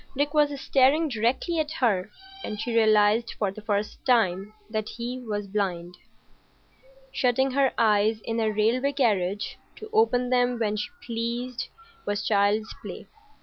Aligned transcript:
Dick 0.17 0.33
was 0.33 0.59
staring 0.59 1.09
directly 1.09 1.59
at 1.59 1.69
her, 1.73 2.09
and 2.43 2.59
she 2.59 2.73
realised 2.75 3.35
for 3.37 3.51
the 3.51 3.61
first 3.61 4.03
time 4.03 4.51
that 4.67 4.89
he 4.89 5.19
was 5.19 5.45
blind. 5.45 5.95
Shutting 7.11 7.51
her 7.51 7.71
eyes 7.77 8.19
in 8.21 8.39
a 8.39 8.49
railway 8.49 8.93
carriage 8.93 9.59
to 9.75 9.91
open 9.93 10.31
them 10.31 10.57
when 10.57 10.75
she 10.75 10.89
pleased 11.05 11.67
was 12.07 12.25
child's 12.25 12.73
play. 12.81 13.05